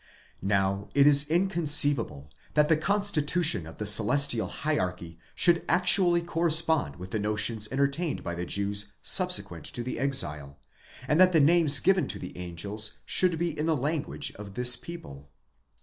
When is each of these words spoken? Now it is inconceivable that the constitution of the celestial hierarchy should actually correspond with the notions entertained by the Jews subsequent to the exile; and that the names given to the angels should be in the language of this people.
Now 0.41 0.89
it 0.95 1.05
is 1.05 1.29
inconceivable 1.29 2.31
that 2.55 2.69
the 2.69 2.75
constitution 2.75 3.67
of 3.67 3.77
the 3.77 3.85
celestial 3.85 4.47
hierarchy 4.47 5.19
should 5.35 5.63
actually 5.69 6.21
correspond 6.21 6.95
with 6.95 7.11
the 7.11 7.19
notions 7.19 7.67
entertained 7.71 8.23
by 8.23 8.33
the 8.33 8.43
Jews 8.47 8.93
subsequent 9.03 9.65
to 9.65 9.83
the 9.83 9.99
exile; 9.99 10.57
and 11.07 11.19
that 11.21 11.33
the 11.33 11.39
names 11.39 11.79
given 11.79 12.07
to 12.07 12.17
the 12.17 12.35
angels 12.35 12.93
should 13.05 13.37
be 13.37 13.55
in 13.55 13.67
the 13.67 13.77
language 13.77 14.33
of 14.37 14.55
this 14.55 14.75
people. 14.75 15.29